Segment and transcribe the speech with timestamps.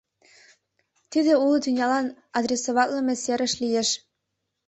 [1.11, 2.07] Тиде уло тӱнялан
[2.37, 3.89] адресоватлыме серыш лиеш.